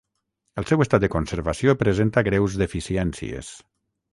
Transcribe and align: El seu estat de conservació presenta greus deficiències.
El 0.61 0.65
seu 0.69 0.83
estat 0.85 1.03
de 1.03 1.09
conservació 1.17 1.75
presenta 1.83 2.25
greus 2.29 2.57
deficiències. 2.63 3.53